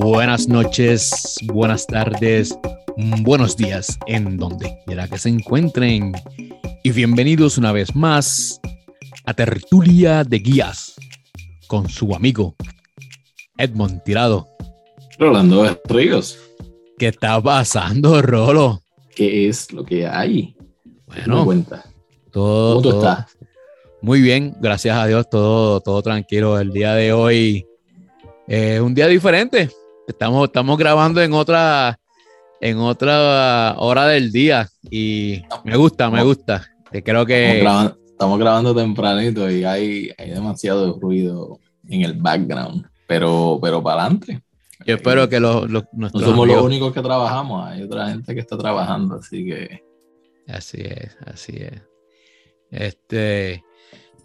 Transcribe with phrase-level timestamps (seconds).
[0.00, 2.56] buenas noches, buenas tardes,
[3.22, 6.12] buenos días en donde quiera que se encuentren.
[6.82, 8.60] Y bienvenidos una vez más
[9.26, 10.94] a Tertulia de Guías
[11.66, 12.54] con su amigo
[13.58, 14.48] Edmond Tirado.
[15.18, 16.38] Rolando Ríos.
[16.98, 18.82] ¿Qué está pasando, Rolo?
[19.14, 20.56] ¿Qué es lo que hay?
[21.06, 21.84] Bueno, cuenta?
[22.30, 23.36] Todo, ¿Cómo tú todo- estás?
[24.02, 26.58] Muy bien, gracias a Dios, todo, todo tranquilo.
[26.58, 27.66] El día de hoy
[28.48, 29.68] es un día diferente.
[30.10, 31.98] Estamos, estamos grabando en otra,
[32.60, 36.66] en otra hora del día y me gusta, me gusta.
[36.90, 42.86] Creo Estamos que grabando, estamos grabando tempranito y hay, hay demasiado ruido en el background.
[43.06, 44.40] Pero, pero para adelante.
[44.86, 48.34] yo espero que los, los- No somos amigos- los únicos que trabajamos, hay otra gente
[48.34, 49.80] que está trabajando, así que
[50.48, 51.80] Así es, así es.
[52.72, 53.62] Este,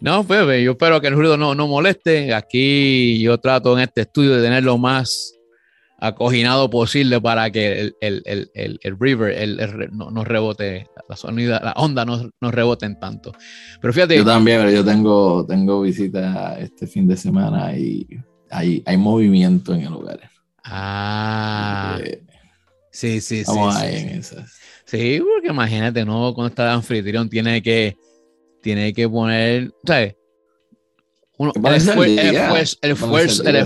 [0.00, 2.34] no, pues yo espero que el ruido no, no moleste.
[2.34, 5.35] Aquí yo trato en este estudio de tener lo más
[5.98, 11.72] acoginado posible para que el, el, el, el, river no, no rebote, la sonido, la
[11.72, 13.32] onda no, no reboten tanto.
[13.80, 18.06] Pero fíjate, yo también, pero yo tengo, tengo visita este fin de semana y
[18.50, 20.20] hay, hay movimiento en el lugar.
[20.64, 21.98] ah,
[22.90, 23.52] sí, sí, sí.
[23.82, 24.52] En esas.
[24.84, 26.32] Sí, porque imagínate, ¿no?
[26.34, 27.96] Cuando está de anfitrión tiene que,
[28.62, 30.14] tiene que poner, ¿sabes?
[31.38, 33.56] Uno, el, esfuer- esfuerzo, el esfuerzo, el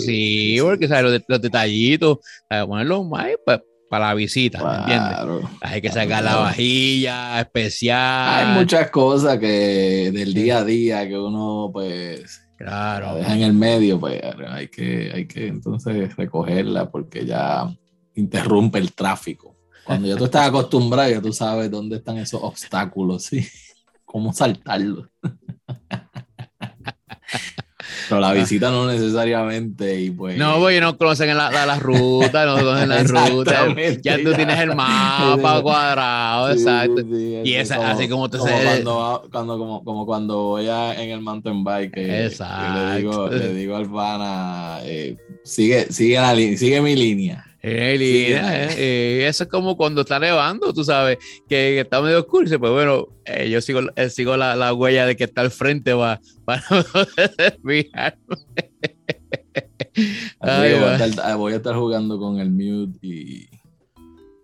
[0.00, 0.88] sí, porque.
[0.88, 1.02] ¿sabes?
[1.04, 2.66] Los, de- los detallitos, ¿sabes?
[2.66, 5.08] ponerlos más pues, para la visita, ¿me entiendes?
[5.16, 5.40] Claro.
[5.60, 6.42] Hay que claro, sacar la claro.
[6.44, 8.46] vajilla especial.
[8.46, 13.14] Hay muchas cosas que del día a día que uno pues la Claro.
[13.16, 17.72] deja en el medio, pues hay que, hay que entonces recogerla porque ya
[18.14, 19.56] interrumpe el tráfico.
[19.84, 23.46] Cuando ya tú estás acostumbrado, ya tú sabes dónde están esos obstáculos, ¿sí?
[24.04, 25.08] Cómo saltarlos.
[28.10, 30.36] Pero la visita no necesariamente y pues...
[30.36, 33.66] No, porque no conocen la, la, la ruta, no conocen la ruta.
[34.02, 37.02] Ya tú tienes el mapa cuadrado, Sí, exacto.
[37.02, 41.10] sí, Y es así como tú se- cuando, cuando, como, como cuando voy a- en
[41.10, 43.30] el mountain bike que le, digo, Exacto.
[43.30, 49.26] le digo al pana eh, sigue, sigue, la sigue mi línea Eh, Sí, eh.
[49.28, 52.46] eso es como cuando está nevando, tú sabes, que, que está medio oscuro.
[52.58, 55.94] Pues bueno, eh, yo sigo, eh, sigo la, la huella de que está al frente
[55.94, 56.62] para, para.
[59.92, 60.08] Así
[60.40, 63.48] Ay, voy, a estar, voy a estar jugando con el mute y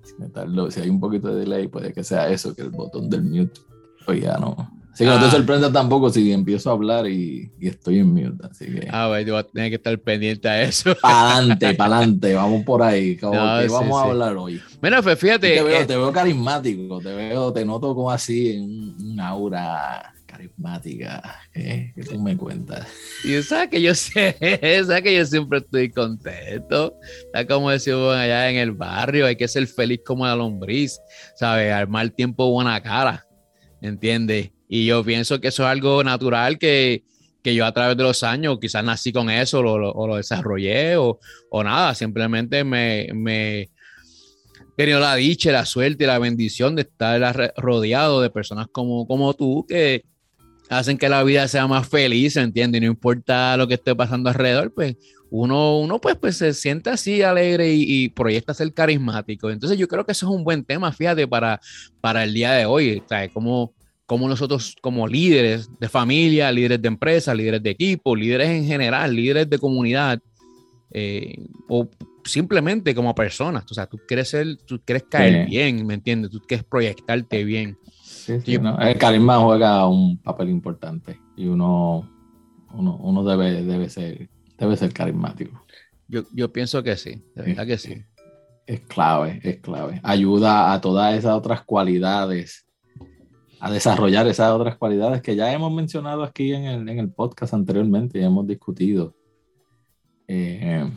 [0.03, 2.71] si, me tardo- si hay un poquito de delay puede que sea eso que el
[2.71, 3.61] botón del mute
[4.05, 4.57] pues ya no
[4.97, 5.25] así que no Ah.
[5.25, 9.09] te sorprendas tampoco si empiezo a hablar y, y estoy en mute así que A
[9.09, 10.97] ver, yo voy a tener que estar pendiente a eso.
[11.03, 14.07] para adelante vamos por ahí como No, que sí, vamos sí.
[14.09, 17.65] a hablar hoy Mira, pues fíjate, te, veo, eh, te veo carismático, te veo, te
[17.65, 22.87] noto como así en un, un aura carismática eh, que tú me cuentas.
[23.25, 24.37] y sabes que yo sé,
[24.87, 26.95] sabes que yo siempre estoy contento.
[27.27, 30.99] Está como decimos allá en el barrio, hay que ser feliz como la lombriz,
[31.37, 31.73] ¿sabes?
[31.73, 33.27] Al mal tiempo, buena cara,
[33.81, 34.51] ¿entiendes?
[34.69, 37.05] Y yo pienso que eso es algo natural que,
[37.43, 40.17] que yo a través de los años quizás nací con eso lo- lo- o lo
[40.17, 41.19] desarrollé o,
[41.51, 43.71] o nada, simplemente me, me he
[44.77, 49.33] tenido la dicha, la suerte y la bendición de estar rodeado de personas como, como
[49.35, 50.05] tú que
[50.69, 52.81] hacen que la vida sea más feliz, ¿entiendes?
[52.83, 54.97] Y no importa lo que esté pasando alrededor, pues
[55.31, 59.49] uno, uno pues, pues se siente así alegre y, y proyecta ser carismático.
[59.51, 61.61] Entonces yo creo que eso es un buen tema, fíjate, para,
[62.01, 63.31] para el día de hoy, ¿sabes?
[63.33, 63.73] Como,
[64.07, 69.15] como nosotros como líderes de familia, líderes de empresa, líderes de equipo, líderes en general,
[69.15, 70.21] líderes de comunidad,
[70.93, 71.89] eh, o
[72.25, 75.51] simplemente como personas, o sea, tú quieres ser, tú quieres caer Sí.
[75.51, 76.31] bien, ¿me entiendes?
[76.31, 77.79] Tú quieres proyectarte bien.
[78.03, 78.59] Sí, Sí.
[78.59, 78.79] ¿no?
[78.79, 82.09] El carisma juega un papel importante y uno,
[82.73, 84.29] uno, uno debe, debe, ser,
[84.59, 85.65] debe ser carismático.
[86.09, 87.95] Yo, yo pienso que sí, de verdad que sí.
[88.67, 90.01] Es clave, es clave.
[90.03, 92.66] Ayuda a todas esas otras cualidades,
[93.61, 97.55] a desarrollar esas otras cualidades que ya hemos mencionado aquí en el, en el podcast
[97.55, 99.15] anteriormente y hemos discutido.
[100.29, 100.91] Eh,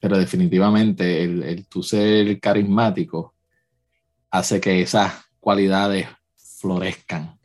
[0.00, 3.34] pero definitivamente el, el tu ser carismático
[4.30, 7.38] hace que esas cualidades florezcan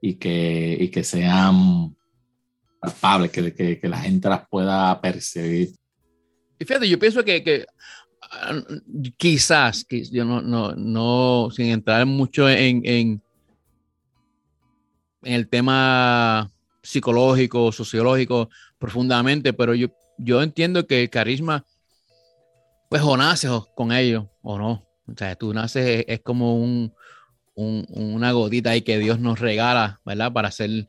[0.00, 1.96] y que, y que sean
[2.78, 5.70] palpables, que, que, que la gente las pueda percibir.
[6.58, 7.66] Y fíjate, yo pienso que, que
[8.22, 8.62] ah,
[9.16, 13.22] quizás, que yo no, no, no, sin entrar mucho en, en,
[15.24, 16.50] en el tema
[16.82, 19.88] psicológico, sociológico profundamente, pero yo,
[20.18, 21.64] yo entiendo que el carisma,
[22.88, 24.86] pues o naces con ello o no.
[25.06, 26.92] O sea, tú naces, es, como un,
[27.54, 30.32] un- una gotita ahí que Dios nos regala, ¿verdad?
[30.32, 30.88] Para ser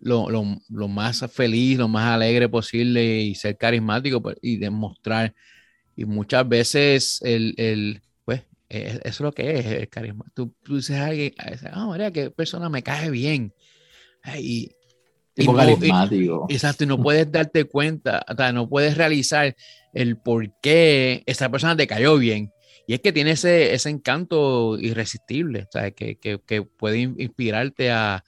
[0.00, 0.28] lo,
[0.88, 5.34] más feliz, lo más alegre posible y ser carismático pues, y demostrar.
[5.96, 10.26] Y muchas veces el, pues, e, eso es lo que es el carisma.
[10.34, 11.34] Tú, dices a alguien,
[11.72, 13.52] ah, María, qué persona me cae bien.
[14.38, 14.70] Y,
[15.34, 16.46] tipo carismático.
[16.48, 19.54] exacto, y no puedes darte cuenta, o sea, no puedes realizar
[19.92, 22.52] el por qué esa persona te cayó bien.
[22.86, 25.94] Y es que tiene ese, ese encanto irresistible, ¿sabes?
[25.94, 28.22] Que, que, que puede inspirarte a,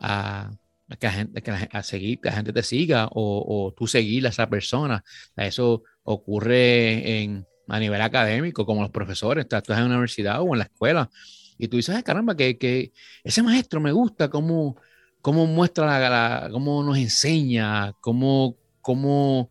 [0.00, 0.50] a,
[0.98, 4.26] que, la gente, que a seguir, que la gente te siga o, o tú seguir
[4.26, 5.04] a esa persona.
[5.36, 10.54] eso ocurre en, a nivel académico, como los profesores, tú estás en la universidad o
[10.54, 11.10] en la escuela
[11.58, 12.92] y tú dices, Ay, caramba, que, que
[13.24, 14.76] ese maestro me gusta, cómo,
[15.22, 19.50] cómo muestra, la, cómo nos enseña, cómo, cómo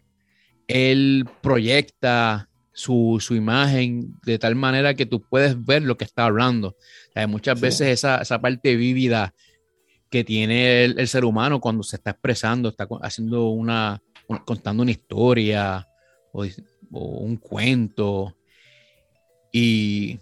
[0.67, 6.25] él proyecta su, su, imagen de tal manera que tú puedes ver lo que está
[6.25, 6.75] hablando.
[7.27, 9.33] muchas veces esa, esa, parte vívida
[10.09, 14.01] que tiene el, ser humano cuando se está expresando, está haciendo una,
[14.45, 15.87] contando una historia
[16.31, 16.45] o,
[16.91, 18.35] o un cuento.
[19.51, 20.19] Y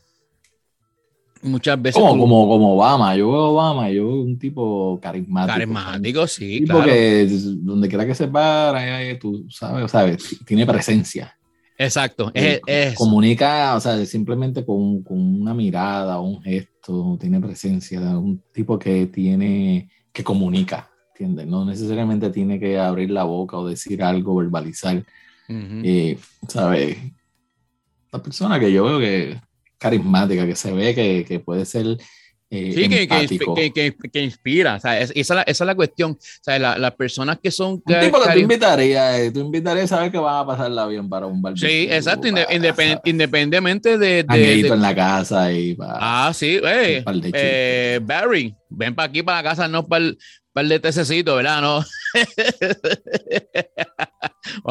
[1.46, 2.02] muchas veces.
[2.02, 5.54] Como, como, como Obama, yo veo Obama, yo veo un tipo carismático.
[5.54, 6.62] Carismático, sí.
[6.62, 7.28] Tipo que
[7.58, 8.84] donde quiera que se para,
[9.20, 11.36] tú sabes, sabes, tiene presencia.
[11.78, 12.32] Exacto.
[12.34, 18.42] Eh, es, comunica, o sea, simplemente con, con, una mirada, un gesto, tiene presencia, un
[18.54, 21.48] tipo que tiene, que comunica, ¿entiendes?
[21.48, 25.04] No necesariamente tiene que abrir la boca o decir algo, verbalizar.
[25.48, 26.18] Eh,
[26.48, 26.98] ¿Sabes?
[28.12, 29.38] La persona que yo veo que
[29.86, 31.98] carismática, que se ve que, que puede ser
[32.52, 33.08] eh, sí, que,
[33.74, 34.76] que, que, inspira.
[34.76, 36.12] O sea, esa, es la, esa, es la, cuestión.
[36.12, 37.82] O sea, la, las personas que son.
[37.86, 41.10] Un tipo que tú invitarías, eh, tú invitarías a saber que van a pasarla bien
[41.10, 41.68] para un barbecue.
[41.68, 42.28] Sí, exacto.
[42.28, 44.24] Independ, independientemente de.
[44.24, 45.98] de, de, en la casa y para.
[46.00, 47.04] Ah, sí, eh,
[47.34, 50.18] eh, Barry, ven para aquí, para la casa, no para el,
[50.54, 51.62] para el de tececito, ¿verdad?
[51.62, 51.84] No.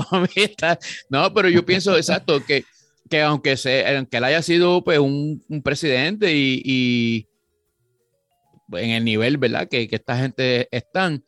[1.10, 2.64] no, pero yo pienso, exacto, que
[3.14, 7.28] que aunque, se, aunque él haya sido pues, un, un presidente y, y,
[8.76, 9.68] en el nivel, ¿verdad?
[9.68, 11.22] Que, que, esta gente están,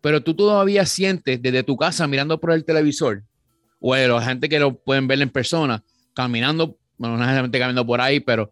[0.00, 3.22] pero tú todavía sientes desde tu casa mirando por el televisor,
[3.78, 8.00] o la gente que lo pueden ver en persona, caminando, bueno, no necesariamente caminando por
[8.00, 8.50] ahí, pero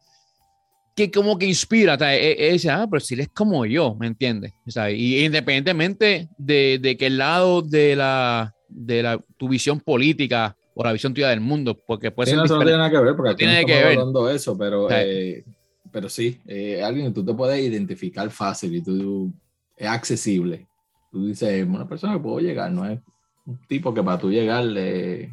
[0.95, 4.53] que como que inspira, es, ah, pero si él es como yo, ¿me entiendes?
[4.95, 10.87] Y independientemente de, de que el lado de la, de la, tu visión política por
[10.87, 13.31] la visión tuya del mundo, porque puede sí, ser no, tiene nada que ver, porque
[13.31, 13.99] no tiene que ver.
[13.99, 15.45] hablando eso, pero, eh,
[15.91, 19.33] pero sí, eh, alguien que tú te puedes identificar fácil y tú
[19.77, 20.67] es accesible.
[21.11, 23.01] Tú dices, una persona que puedo llegar, no es
[23.47, 25.31] un tipo que para tú llegarle es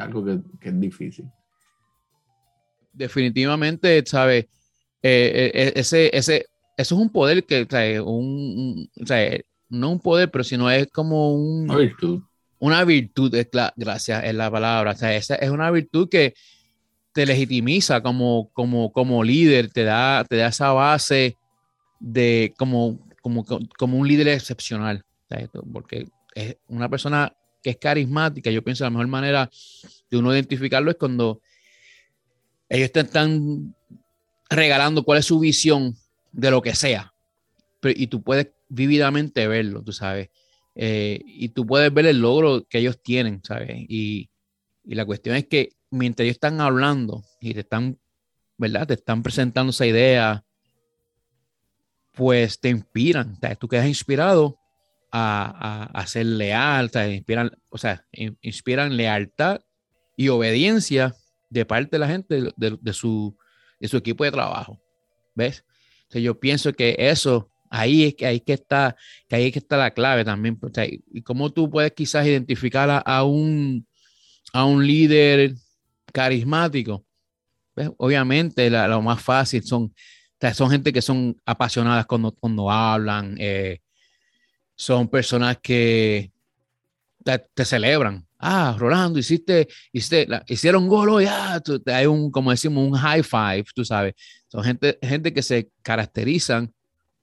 [0.00, 1.26] algo que, que es difícil.
[2.92, 4.46] Definitivamente, ¿sabes?
[5.02, 6.46] Eh, eh, ese, ese,
[6.76, 8.00] eso es un poder que, ¿sabes?
[8.00, 11.70] Un, un, no un poder, pero sino es como un...
[11.70, 12.22] Una virtud
[12.66, 13.34] una virtud,
[13.76, 14.92] gracias, es la palabra.
[14.92, 16.34] O sea, esa es una virtud que
[17.12, 21.36] te legitimiza como, como, como líder, te da, te da esa base
[21.98, 23.44] de como, como,
[23.78, 25.04] como un líder excepcional.
[25.72, 27.32] Porque es una persona
[27.62, 28.50] que es carismática.
[28.50, 29.50] Yo pienso la mejor manera
[30.10, 31.40] de uno identificarlo es cuando
[32.68, 33.74] ellos te están
[34.48, 35.96] regalando cuál es su visión
[36.32, 37.12] de lo que sea.
[37.82, 40.28] y tú puedes vividamente verlo, tú sabes.
[40.78, 43.70] Eh, y tú puedes ver el logro que ellos tienen, ¿sabes?
[43.88, 44.28] Y,
[44.84, 47.98] y, la cuestión es que mientras ellos están hablando y te están,
[48.58, 48.86] ¿verdad?
[48.86, 50.44] Te están presentando esa idea,
[52.12, 53.58] pues te inspiran, ¿sabes?
[53.58, 54.58] Tú quedas inspirado
[55.10, 57.16] a, a, a ser leal, ¿sabes?
[57.16, 58.06] Inspiran, o sea,
[58.42, 59.62] inspiran lealtad
[60.14, 61.14] y obediencia
[61.48, 63.34] de parte de la gente de, de, su,
[63.80, 64.78] de su equipo de trabajo,
[65.34, 65.64] ¿ves?
[66.14, 68.96] O yo pienso que eso Ahí es que, ahí que está,
[69.28, 70.56] que ahí que está la clave también.
[70.56, 70.72] Pues,
[71.12, 73.86] y cómo tú puedes quizás identificar a, un,
[74.52, 75.54] a un líder
[76.12, 77.04] carismático.
[77.74, 79.94] Pues, obviamente, lo más fácil son,
[80.54, 83.80] son gente que son apasionadas cuando, cuando hablan, eh,
[84.74, 86.32] son personas que
[87.54, 88.26] te, celebran.
[88.38, 91.60] Ah, Rolando, hiciste, hiciste hicieron gol ya.
[91.86, 94.14] hay un, como decimos, un high five, tú sabes.
[94.48, 96.72] Son gente, gente que se caracterizan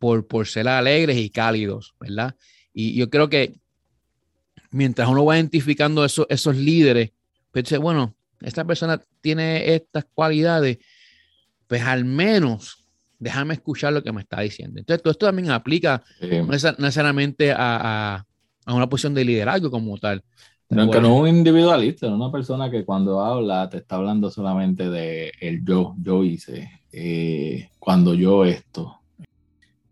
[0.04, 2.36] por, por ser alegres y cálidos, ¿verdad?
[2.74, 3.62] Y yo creo que
[4.70, 7.14] mientras uno va identificando esos, esos líderes,
[7.52, 10.80] pues dice, bueno, esta persona tiene estas cualidades,
[11.68, 12.80] pues al menos
[13.18, 14.78] déjame escuchar lo que me está diciendo.
[14.78, 18.26] Entonces, todo esto también aplica no necesariamente a,
[18.66, 20.22] a, una posición de liderazgo como tal.
[20.70, 25.64] Aunque no un individualista, una persona que cuando habla te está hablando solamente de el
[25.64, 29.00] yo, yo hice, eh, cuando yo esto,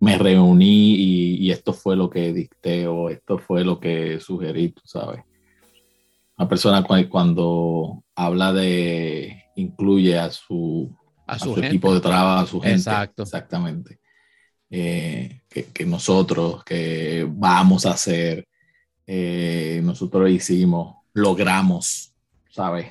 [0.01, 4.81] me reuní y, esto fue lo que dicté o esto fue lo que sugerí, tú
[4.83, 5.21] sabes.
[6.37, 10.91] Una persona cuando habla de, incluye a su,
[11.27, 12.77] a su, equipo de trabajo, a su gente.
[12.77, 13.23] Exacto.
[13.23, 13.99] Exactamente.
[14.71, 18.47] Eh, que, nosotros, que vamos a hacer,
[19.05, 22.15] eh, nosotros hicimos, logramos,
[22.49, 22.87] ¿sabes?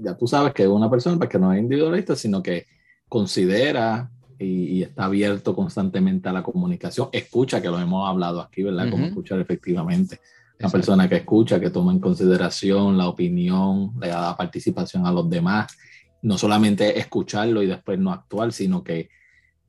[0.00, 2.64] Ya tú sabes que una persona pues, que no es individualista, sino que
[3.10, 7.08] considera y, está abierto constantemente a la comunicación.
[7.12, 8.90] Escucha, que lo hemos hablado aquí, ¿verdad?
[8.90, 10.20] Cómo escuchar efectivamente.
[10.58, 15.28] Una persona que escucha, que toma en consideración la opinión, le da participación a los
[15.28, 15.76] demás.
[16.22, 19.10] No solamente escucharlo y después no actuar, sino que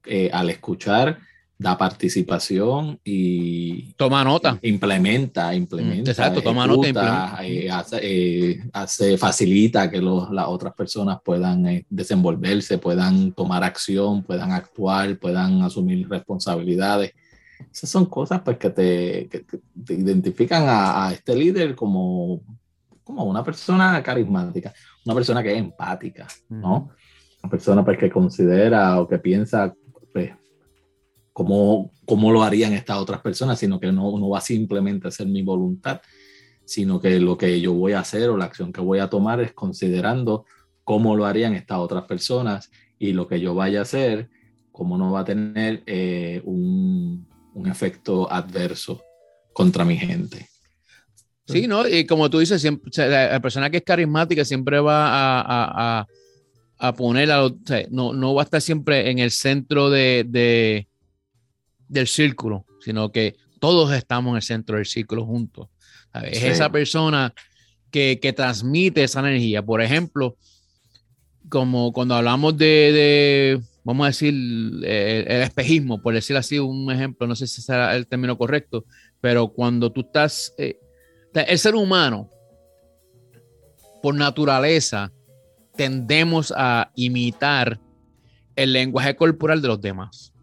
[0.06, 1.20] eh, al escuchar
[1.60, 4.60] da participación y toma nota.
[4.62, 6.12] Implementa, implementa.
[6.12, 7.40] Exacto, toma nota.
[7.44, 7.70] Eh,
[8.02, 15.18] eh, hace, facilita que las otras personas puedan eh, desenvolverse, puedan tomar acción, puedan actuar,
[15.18, 17.14] puedan asumir responsabilidades.
[17.74, 19.28] Esas son cosas pues, que, te,
[19.84, 22.42] te identifican a, este líder como,
[23.04, 24.72] como una persona carismática,
[25.06, 26.92] una persona que es empática, ¿no?
[27.42, 29.74] Una persona pues, que considera o que piensa
[30.14, 30.32] pues,
[31.38, 35.28] cómo, cómo lo harían estas otras personas, sino que no, no va simplemente a hacer
[35.28, 36.02] mi voluntad,
[36.66, 39.40] sino que lo que yo voy a hacer o la acción que voy a tomar
[39.42, 40.46] es considerando
[40.84, 44.32] cómo lo harían estas otras personas y lo que yo vaya a hacer,
[44.72, 49.04] cómo no va a tener eh, un, un, efecto adverso
[49.54, 50.50] contra mi gente.
[51.46, 51.88] Sí, ¿no?
[51.88, 56.08] Y como tú dices, siempre, la persona que es carismática siempre va a, a,
[56.80, 57.48] a, poner, a,
[57.92, 60.88] no, no va a estar siempre en el centro de, de
[61.88, 65.70] del círculo, sino que todos estamos en el centro del círculo juntos.
[66.24, 67.34] Es esa persona
[67.92, 69.64] que, transmite esa energía.
[69.64, 70.38] Por ejemplo,
[71.50, 77.36] como cuando hablamos de, vamos a decir, el, espejismo, por decir así un ejemplo, no
[77.36, 78.86] sé si será el término correcto,
[79.22, 80.80] pero cuando tú estás, eh,
[81.34, 82.30] el ser humano,
[84.02, 85.12] por naturaleza,
[85.76, 87.80] tendemos a imitar
[88.56, 90.34] el lenguaje corporal de los demás.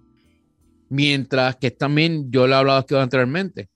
[0.89, 3.69] Mientras que también, yo le he hablado aquí anteriormente.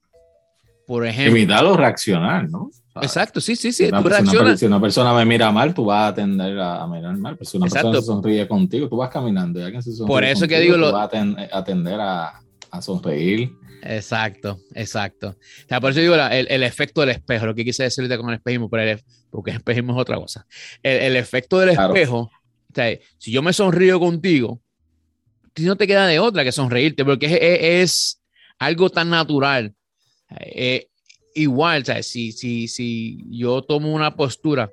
[0.86, 1.36] Por ejemplo.
[1.36, 2.70] Imitar reaccionar, ¿no?
[3.02, 3.84] Exacto, sí, sí, sí.
[3.84, 7.36] Una, si una persona me mira mal, tú vas a atender a, mirar mal.
[7.36, 10.24] Pero si una persona se sonríe contigo, tú vas caminando y alguien se sonríe Por
[10.24, 10.76] eso que digo.
[10.76, 13.52] Tú vas a atender a, a sonreír.
[13.82, 15.28] Exacto, exacto.
[15.28, 18.28] O sea, por eso digo el, el, efecto del espejo, lo que quise decirte con
[18.30, 19.00] el espejismo, porque
[19.50, 20.46] el espejismo es otra cosa.
[20.82, 24.60] El, el efecto del espejo, o sea, si yo me sonrío contigo,
[25.64, 28.20] no te queda de otra que sonreírte, porque es,
[28.58, 29.74] algo tan natural.
[30.40, 30.88] Eh,
[31.34, 34.70] igual, Si, si, si yo tomo una postura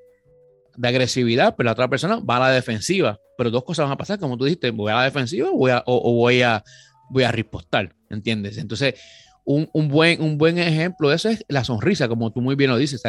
[0.77, 3.19] de agresividad, pero pues la otra persona va a la defensiva.
[3.37, 5.71] Pero dos cosas van a pasar, como tú dijiste, voy a la defensiva o voy
[5.71, 6.63] a, o, voy a,
[7.09, 8.57] voy a ripostar, ¿entiendes?
[8.57, 8.95] Entonces,
[9.43, 12.77] un, buen, un buen ejemplo de eso es la sonrisa, como tú muy bien lo
[12.77, 13.03] dices.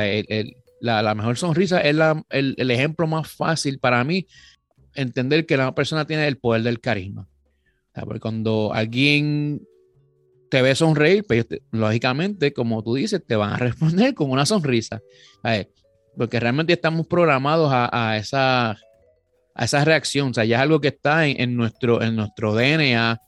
[0.80, 1.97] la, mejor sonrisa es
[2.30, 4.26] el, el, ejemplo más fácil para mí
[4.95, 7.28] entender que la persona tiene el poder del carisma.
[8.05, 9.67] Porque cuando alguien
[10.50, 15.00] te ve sonreír, pues lógicamente, como tú dices, te van a responder con una sonrisa.
[16.17, 20.31] Porque realmente estamos programados a, esa, a esa reacción.
[20.31, 23.21] O sea, ya es algo que está en, nuestro, en nuestro DNA.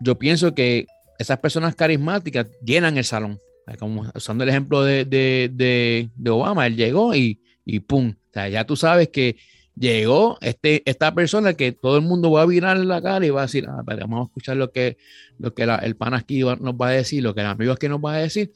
[0.00, 0.86] Yo pienso que
[1.18, 3.38] esas personas carismáticas llenan el salón.
[3.78, 8.14] Como usando el ejemplo de, de, de, Obama, él llegó y, y pum.
[8.16, 9.36] O sea, ya tú sabes que
[9.78, 13.42] llegó este, esta persona que todo el mundo va a virar la cara y va
[13.42, 14.96] a decir, ah, vamos a escuchar lo que,
[15.38, 18.00] lo que el pan aquí nos va a decir, lo que el amigo aquí nos
[18.00, 18.52] va a decir,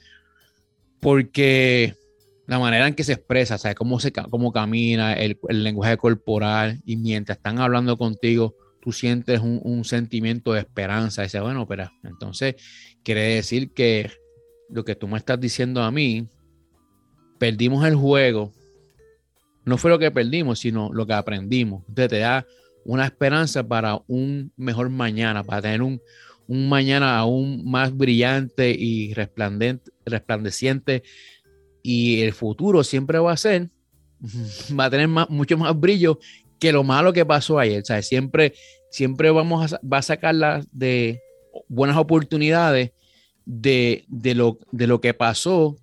[1.00, 1.94] porque
[2.46, 3.76] la manera en que se expresa, ¿sabes?
[3.76, 9.84] Cómo, se, cómo camina, el, lenguaje corporal, y mientras están hablando contigo, tú sientes un,
[9.84, 11.22] sentimiento de esperanza.
[11.22, 12.56] Dices, bueno, pero entonces
[13.04, 14.10] quiere decir que
[14.68, 16.26] lo que tú me estás diciendo a mí,
[17.38, 18.52] perdimos el juego,
[19.64, 21.84] no fue lo que perdimos, sino lo que aprendimos.
[21.88, 22.46] Entonces te da
[22.84, 26.00] una esperanza para un mejor mañana, para tener un,
[26.48, 31.02] mañana aún más brillante y resplandeciente.
[31.82, 33.70] Y el futuro siempre va a ser,
[34.78, 36.18] va a tener mucho más brillo
[36.58, 37.82] que lo malo que pasó ayer.
[37.82, 38.54] O sea, siempre,
[38.90, 41.20] siempre vamos a, va a sacar de
[41.68, 42.92] buenas oportunidades
[43.44, 45.76] de, lo, de lo que pasó,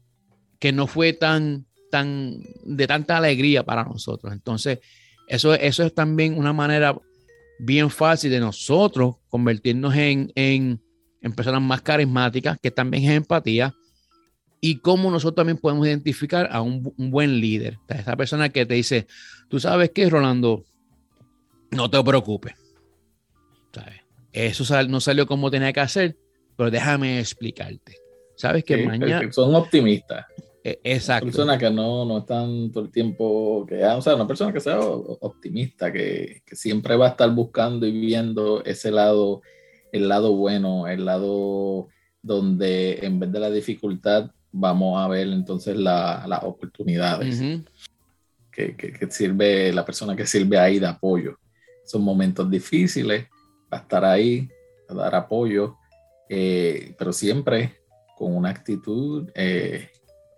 [0.59, 4.33] que no fue tan tan, de tanta alegría para nosotros.
[4.33, 4.79] Entonces,
[5.27, 6.97] eso, eso es también una manera
[7.59, 10.81] bien fácil de nosotros convertirnos en, en,
[11.35, 13.75] personas más carismáticas, que también es empatía,
[14.61, 17.77] y cómo nosotros también podemos identificar a un, buen líder.
[17.89, 19.07] esa persona que te dice,
[19.49, 20.63] tú sabes que Rolando,
[21.71, 22.53] no te preocupes.
[24.31, 26.17] eso no salió como tenía que hacer,
[26.55, 27.97] pero déjame explicarte.
[28.37, 29.31] Sabes que mañana...
[29.31, 30.25] Son optimistas.
[30.67, 31.27] E, exacto.
[31.27, 34.81] Personas que no, no están todo el tiempo, que, o sea, una persona que sea
[34.81, 39.41] optimista, que, que siempre va a estar buscando y viendo ese lado,
[39.93, 41.87] el lado bueno, el lado
[42.21, 47.41] donde en vez de la dificultad vamos a ver entonces las oportunidades
[48.51, 51.37] que, que, sirve la persona que sirve ahí de apoyo.
[51.85, 53.27] Son momentos difíciles,
[53.71, 54.49] va a estar ahí,
[54.89, 55.77] a dar apoyo,
[56.27, 57.77] eh, pero siempre
[58.17, 59.91] con una actitud eh,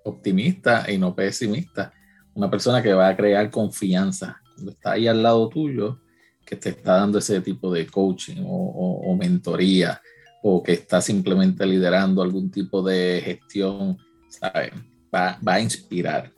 [0.09, 1.93] optimista y no pesimista.
[2.33, 6.01] Una persona que va a crear confianza cuando está ahí al lado tuyo,
[6.45, 10.01] que te está dando ese tipo de coaching o, mentoría
[10.41, 13.97] o que está simplemente liderando algún tipo de gestión,
[15.11, 16.31] Va, va a inspirar,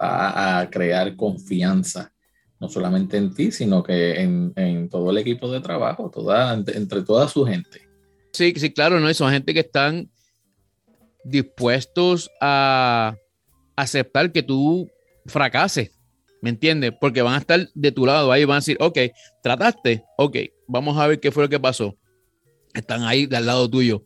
[0.00, 2.12] va a crear confianza,
[2.60, 7.26] no solamente en ti, sino que en, todo el equipo de trabajo, toda, entre toda
[7.26, 7.88] su gente.
[8.32, 9.12] Sí, sí, claro, ¿no?
[9.14, 10.10] son gente que están
[11.24, 13.16] dispuestos a
[13.76, 14.88] aceptar que tú
[15.26, 15.90] fracases,
[16.42, 16.92] ¿me entiendes?
[17.00, 18.98] Porque van a estar de tu lado ahí, van a decir, ok,
[19.42, 20.36] trataste, ok,
[20.66, 21.96] vamos a ver qué fue lo que pasó
[22.74, 24.04] están ahí del lado tuyo.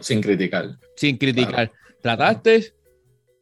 [0.00, 0.78] sin criticar.
[0.96, 1.72] Sin criticar.
[2.02, 2.74] Trataste,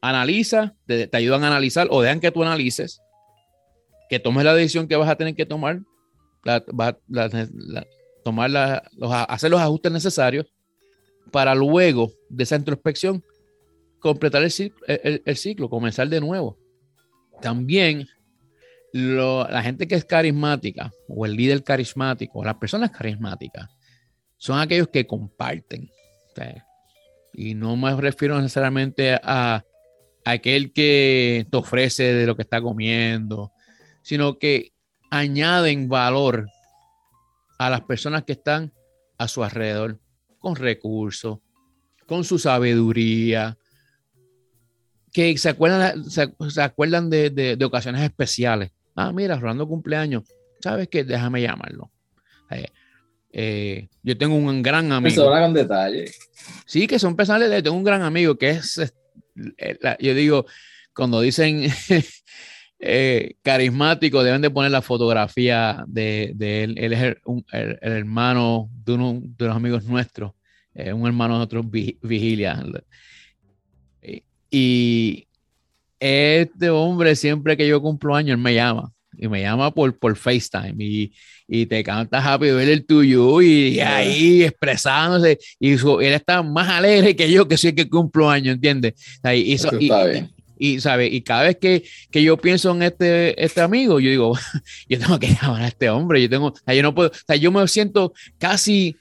[0.00, 3.00] analiza, te, ayudan a analizar o dejan que tú analices,
[4.08, 5.80] que tomes la decisión que vas a tener que tomar,
[8.24, 10.46] tomar los, hacer los ajustes necesarios
[11.30, 13.22] para luego de esa introspección
[13.98, 16.58] completar el ciclo, comenzar de nuevo.
[17.40, 18.06] También
[18.92, 23.68] la gente que es carismática o el líder carismático o las personas carismáticas
[24.36, 25.90] son aquellos que comparten.
[27.32, 29.64] y no me refiero necesariamente a,
[30.24, 33.52] aquel que te ofrece de lo que está comiendo,
[34.02, 34.72] sino que
[35.10, 36.48] añaden valor
[37.58, 38.72] a las personas que están
[39.18, 40.00] a su alrededor,
[40.44, 41.38] con recursos,
[42.06, 43.56] con su sabiduría,
[45.10, 48.70] que se acuerdan, se, acuerdan de, ocasiones especiales.
[48.94, 50.24] Ah, mira, Rolando cumpleaños,
[50.60, 51.02] ¿sabes qué?
[51.02, 51.90] Déjame llamarlo.
[52.50, 52.66] Eh,
[53.32, 55.14] eh, yo tengo un gran amigo.
[55.14, 56.12] Personas con detalle.
[56.66, 57.62] Sí, que son personales.
[57.62, 58.78] Tengo un gran amigo que es,
[59.56, 60.44] eh, yo digo,
[60.94, 61.72] cuando dicen
[62.86, 66.74] eh, carismático, deben de poner la fotografía de, él.
[66.76, 70.32] Él es el, hermano de uno de los amigos nuestros,
[70.74, 71.66] un hermano de nosotros,
[72.02, 72.62] Vigilia.
[74.50, 75.26] Y
[75.98, 80.16] este hombre, siempre que yo cumplo años, él me llama y me llama por, por
[80.16, 81.12] FaceTime y,
[81.46, 87.30] y te canta Happy el tuyo y, ahí expresándose y él está más alegre que
[87.30, 88.94] yo que soy el que cumplo años, ¿entiendes?
[89.24, 89.88] y, y,
[90.80, 91.06] ¿sabe?
[91.06, 94.38] y cada vez que, que, yo pienso en este, este amigo, yo digo,
[94.88, 97.50] yo tengo que llamar a este hombre, yo tengo, yo no puedo, o sea, yo
[97.50, 98.96] me siento casi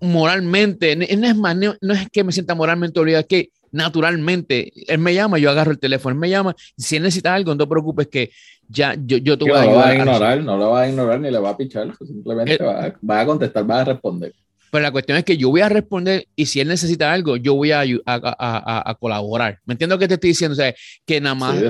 [0.00, 4.98] moralmente, no es, más, no, es que me sienta moralmente obligado, es que naturalmente, él
[4.98, 7.70] me llama, yo agarro el teléfono, él me llama, si él necesita algo, no te
[7.70, 8.30] preocupes que
[8.68, 9.74] ya yo, yo te voy a ayudar.
[9.74, 11.96] No lo va a ignorar, no lo va a ignorar ni le va a pichar,
[11.98, 14.34] simplemente eh, va, va, a contestar, va a responder.
[14.72, 17.54] Pero la cuestión es que yo voy a responder y si él necesita algo, yo
[17.54, 19.58] voy a, a, a, colaborar.
[19.66, 20.54] ¿Me entiendo que te estoy diciendo?
[20.54, 21.62] O sea, que nada más,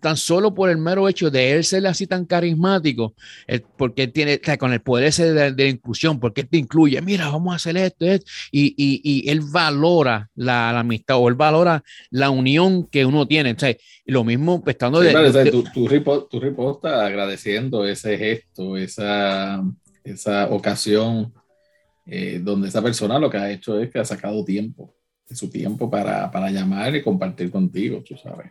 [0.00, 3.14] tan solo por el mero hecho de él ser así tan carismático,
[3.76, 7.52] porque tiene, con el poder ese de, la inclusión, porque él te incluye, mira, vamos
[7.52, 12.30] a hacer esto, esto y, y, y, él valora la, amistad o él valora la
[12.30, 13.52] unión que uno tiene.
[13.52, 19.62] O sea, lo mismo pues, estando de, de, tu, tu, agradeciendo ese gesto, esa,
[20.02, 21.30] esa ocasión
[22.06, 24.94] eh, donde esa persona lo que ha hecho es que ha sacado tiempo,
[25.28, 28.50] de su tiempo para, para llamar y compartir contigo, tú sabes.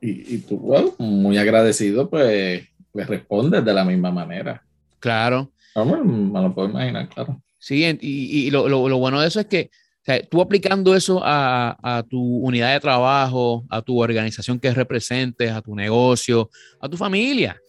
[0.00, 4.62] Y, y tú, bueno, muy agradecido, pues, pues respondes de la misma manera.
[4.98, 5.52] Claro.
[5.74, 7.40] me lo puedo imaginar, claro.
[7.58, 10.94] Sí, y, y lo, lo, lo, bueno de eso es que o sea, tú aplicando
[10.94, 16.48] eso a, a, tu unidad de trabajo, a tu organización que representes, a tu negocio,
[16.80, 17.60] a tu familia,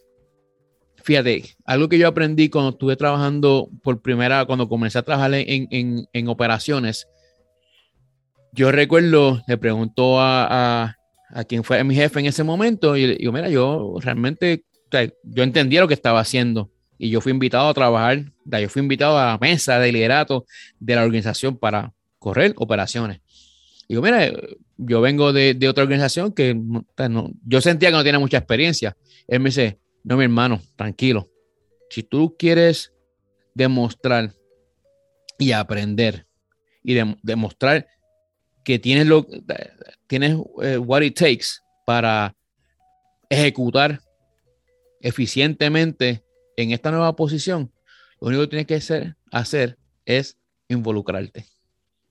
[1.08, 6.06] Fíjate, algo que yo aprendí cuando estuve trabajando por primera, cuando comencé a trabajar en,
[6.12, 7.08] en, operaciones,
[8.52, 10.98] yo recuerdo, le preguntó a,
[11.30, 14.66] a, quien fue mi jefe en ese momento y digo, mira, yo realmente,
[15.22, 19.16] yo entendía lo que estaba haciendo y yo fui invitado a trabajar, yo fui invitado
[19.16, 20.44] a la mesa de liderato
[20.78, 23.22] de la organización para correr operaciones.
[23.88, 24.30] Digo, mira,
[24.76, 28.94] yo vengo de, de otra organización que no, yo sentía que no tenía mucha experiencia.
[29.26, 31.30] Él me dice, no, mi hermano, tranquilo.
[31.90, 32.92] Si tú quieres
[33.54, 34.34] demostrar
[35.38, 36.26] y aprender
[36.82, 37.86] y demostrar
[38.64, 39.26] que tienes lo
[40.06, 41.46] tienes eh, what it takes
[41.86, 42.36] para
[43.30, 44.00] ejecutar
[45.00, 46.24] eficientemente
[46.56, 47.72] en esta nueva posición,
[48.20, 51.46] lo único que tienes que hacer hacer es involucrarte.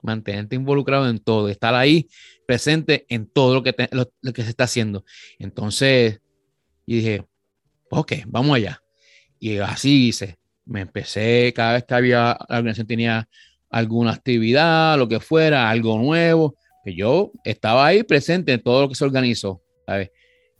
[0.02, 2.08] Mantenerte involucrado en todo, estar ahí
[2.45, 5.04] presente en todo lo que, lo, que se está haciendo.
[5.39, 6.21] Entonces,
[6.86, 7.26] y dije,
[7.89, 8.82] ok, vamos allá.
[9.39, 10.38] Y así hice.
[10.65, 13.30] Me empecé, cada vez que había, la organización tenía
[13.69, 18.89] alguna actividad, lo que fuera, algo nuevo, que yo estaba ahí presente en todo lo
[18.89, 19.62] que se organizó.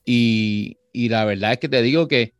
[0.06, 2.34] Y, y la verdad es que te digo que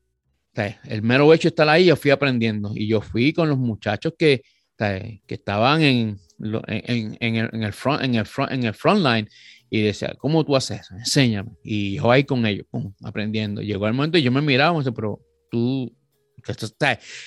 [0.86, 4.14] el mero hecho de estar ahí, yo fui aprendiendo y yo fui con los muchachos
[4.18, 4.42] que,
[4.78, 6.20] que estaban en,
[6.68, 9.28] en, en, en, el front, en, el front, en el front line
[9.70, 10.96] y decía, ¿cómo tú haces eso?
[10.96, 11.52] Enséñame.
[11.64, 12.66] Y yo ahí con ellos,
[13.04, 13.62] aprendiendo.
[13.62, 15.20] Llegó el momento y yo me miraba y decía, pero
[15.52, 15.94] tú,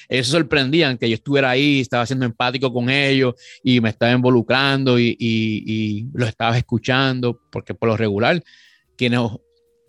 [0.08, 4.12] ellos se sorprendían que yo estuviera ahí, estaba siendo empático con ellos y me estaba
[4.12, 8.42] involucrando y, y, y los estaba escuchando, porque por lo regular,
[8.96, 9.20] quienes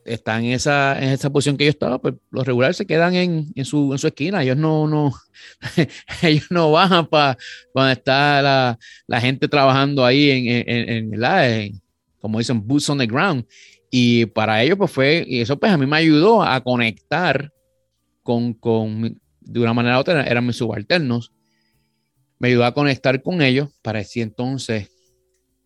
[0.05, 3.51] están en esa, en esa posición que yo estaba, pues los regulares se quedan en,
[3.55, 5.13] en, su, en su esquina, ellos no, no,
[6.23, 7.37] ellos no bajan para
[7.73, 11.81] donde está la, la, gente trabajando ahí en, en, en, en,
[12.21, 13.45] como dicen, boots on the ground.
[13.89, 17.51] Y para ellos, pues fue, y eso pues a mí me ayudó a conectar
[18.23, 21.33] con, con de una manera u otra, eran mis subalternos,
[22.39, 24.89] me ayudó a conectar con ellos para así entonces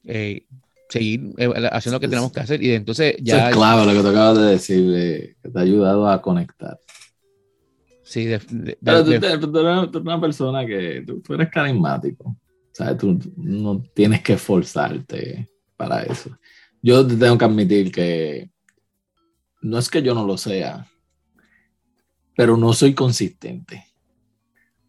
[0.03, 0.45] eh,
[0.89, 2.63] seguir eh, haciendo lo que tenemos que hacer.
[2.63, 3.49] Y entonces ya.
[3.49, 6.79] es clave lo que te acabas de decir, que te ha ayudado a conectar.
[8.03, 8.39] Sí, de,
[8.83, 9.39] Pero tú, eres
[9.95, 12.35] una persona que tú, eres carismático.
[12.71, 12.97] ¿sabes?
[12.97, 16.37] Tú no tienes que esforzarte para eso.
[16.85, 18.51] Yo te tengo que admitir que
[19.63, 20.87] no es que yo no lo sea,
[22.37, 23.87] pero no soy consistente.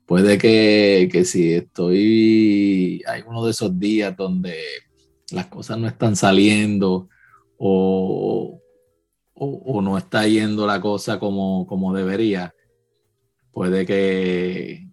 [0.05, 4.59] Puede que, que si estoy, hay uno de esos días donde
[5.31, 7.09] las cosas no están saliendo
[7.57, 8.61] o,
[9.33, 12.55] o, no está yendo la cosa como, como debería,
[13.53, 14.87] puede que,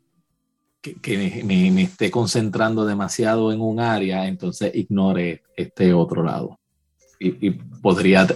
[0.81, 6.61] que, me, esté concentrando demasiado en un área, entonces ignore este otro lado.
[7.25, 8.27] Y, podría,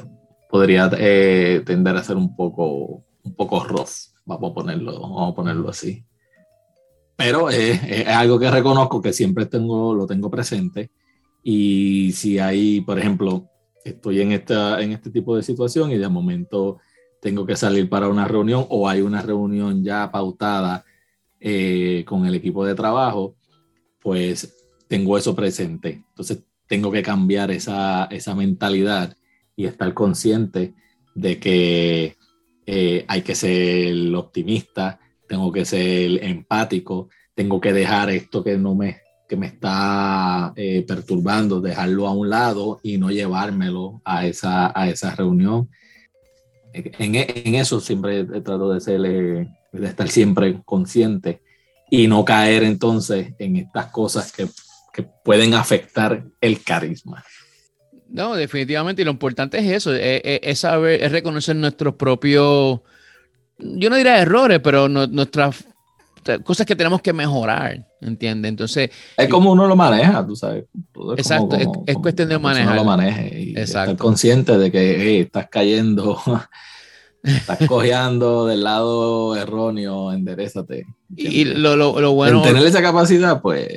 [0.50, 5.36] podría eh, tender a ser un poco, un poco rough, vamos a ponerlo, vamos a
[5.36, 6.04] ponerlo así.
[7.16, 10.92] Pero es algo que reconozco que siempre tengo, lo tengo presente
[11.50, 13.50] y si hay, por ejemplo,
[13.86, 16.80] estoy en, esta, en este tipo de situación y de momento
[17.22, 20.84] tengo que salir para una reunión o hay una reunión ya pautada
[21.40, 23.36] eh, con el equipo de trabajo,
[24.02, 24.56] pues
[24.88, 26.04] tengo eso presente.
[26.10, 29.16] Entonces tengo que cambiar esa, esa mentalidad
[29.56, 30.74] y estar consciente
[31.16, 32.18] de que
[32.66, 38.76] eh, hay que ser optimista, tengo que ser empático, tengo que dejar esto que no
[38.76, 44.72] me que me está eh, perturbando, dejarlo a un lado y no llevármelo a esa,
[44.74, 45.70] a esa reunión.
[46.72, 49.50] En, en eso siempre trato de, ser, de
[49.84, 51.42] estar siempre consciente
[51.90, 54.48] y no caer entonces en estas cosas que,
[54.98, 57.24] que pueden afectar el carisma.
[58.10, 62.80] No, definitivamente, y lo importante es eso, es, saber, es reconocer nuestros propios,
[63.60, 65.66] yo no diría errores, pero nuestras
[66.44, 68.50] cosas que tenemos que mejorar, ¿entiendes?
[68.50, 68.90] Entonces...
[69.16, 70.66] Es como uno lo maneja, tú sabes.
[71.16, 72.74] exacto, es, cuestión de manejar.
[72.74, 76.20] Uno lo maneje y estar consciente de que estás cayendo,
[77.36, 80.86] estás cojeando del lado erróneo, enderezate.
[81.16, 82.42] Y lo, lo, lo, bueno...
[82.42, 83.68] tener esa capacidad, pues...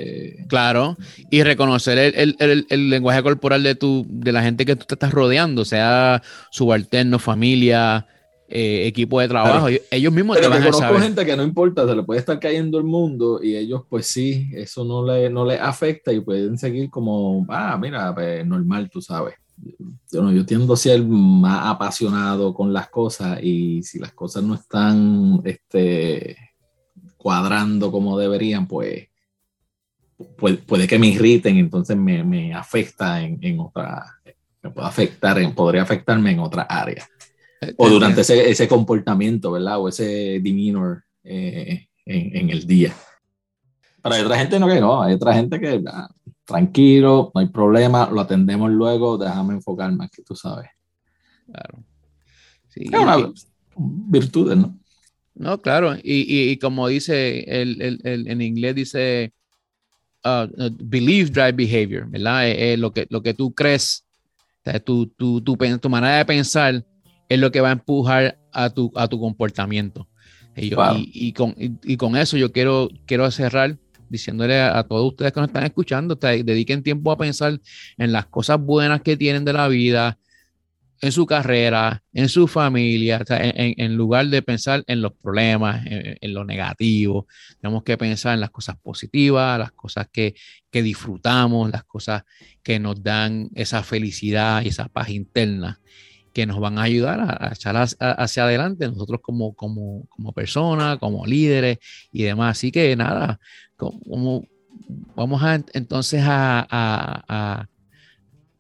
[0.49, 0.97] Claro,
[1.31, 4.95] y reconocer el, el, el, lenguaje corporal de, tu, de la gente que tú te
[4.95, 8.07] estás rodeando, sea subalterno, familia,
[8.53, 9.69] eh, equipo de trabajo.
[9.93, 11.03] Ellos mismos pero te van a saber.
[11.03, 14.51] gente que no importa, se le puede estar cayendo el mundo y ellos, pues sí,
[14.55, 19.01] eso no le, no le afecta y pueden seguir como, ah, mira, pues, normal, tú
[19.01, 19.35] sabes.
[20.11, 24.43] Yo, no, yo tiendo a ser más apasionado con las cosas y si las cosas
[24.43, 26.37] no están este,
[27.17, 29.09] cuadrando como deberían, pues
[30.37, 34.05] puede, puede que me irriten, entonces me, me afecta en, en, otra,
[34.63, 37.07] me puede afectar, en, podría afectarme en otra área.
[37.77, 39.79] O durante ese, ese comportamiento, ¿verdad?
[39.79, 42.95] O ese demeanor eh, en, en, el día.
[44.03, 46.09] Pero hay otra gente no que no, hay otra gente que ah,
[46.51, 50.69] tranquilo, no hay problema, lo atendemos luego, déjame enfocarme aquí, tú sabes.
[51.47, 51.85] Claro.
[52.69, 53.33] Sí, es una
[53.77, 54.79] virtud, ¿no?
[55.35, 59.33] No, claro, y, y, como dice el, el, el, en inglés, dice
[60.25, 62.49] uh, uh believe drive behavior, ¿verdad?
[62.49, 64.05] Eh, eh, lo, que, lo que tú crees,
[64.85, 66.85] tu, tu, tu, tu manera de pensar
[67.29, 70.09] es lo que va a empujar a tu, a tu comportamiento.
[70.57, 73.79] Y, y, con, y, con, eso yo quiero, quiero cerrar
[74.11, 77.59] diciéndole a, todos ustedes que nos están escuchando, dediquen tiempo a pensar
[77.97, 80.19] en las cosas buenas que tienen de la vida,
[81.01, 86.45] en su carrera, en su familia, en, lugar de pensar en los problemas, en, lo
[86.45, 87.27] negativo,
[87.59, 90.35] tenemos que pensar en las cosas positivas, las cosas que,
[90.71, 92.25] disfrutamos, las cosas
[92.63, 95.81] que nos dan esa felicidad y esa paz interna
[96.33, 101.27] que nos van a ayudar a, echar hacia adelante nosotros como, como, como personas, como
[101.27, 101.79] líderes
[102.13, 102.59] y demás.
[102.59, 103.41] Así que nada,
[103.77, 104.45] como,
[105.15, 107.67] vamos a, entonces a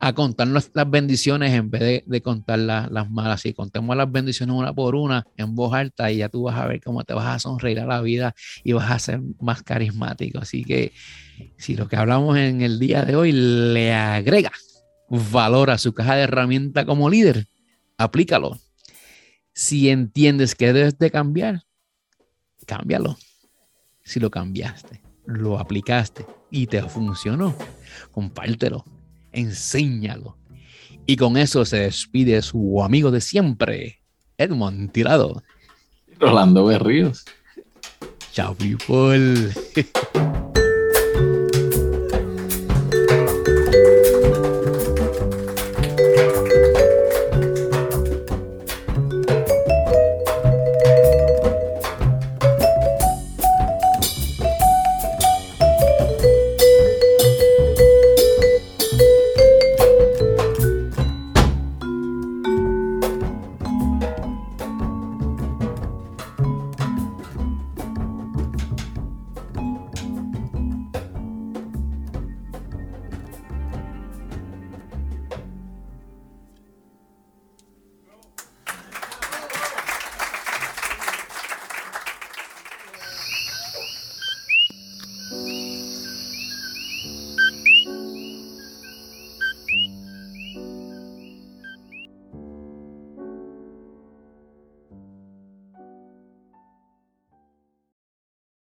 [0.03, 3.43] a contar las bendiciones en vez de, contar las malas.
[3.43, 6.67] Si contemos las bendiciones una por una en voz alta y ya tú vas a
[6.67, 10.39] ver cómo te vas a sonreír a la vida y vas a ser más carismático.
[10.39, 10.93] Así que
[11.59, 14.53] si lo que hablamos en el día de hoy le agrega
[15.11, 17.47] valor a su caja de herramientas como líder,
[18.03, 18.59] aplícalo.
[19.53, 21.63] Si entiendes que debes de cambiar,
[22.67, 23.19] cámbialo.
[24.05, 27.55] Si lo cambiaste, lo aplicaste y te funcionó,
[28.11, 28.85] compártelo
[29.33, 30.37] enséñalo.
[31.07, 34.01] Y con eso se despide su amigo de siempre,
[34.39, 35.43] Edmond Tirado.
[36.19, 37.25] Rolando Berríos.
[38.33, 39.51] Chao, people.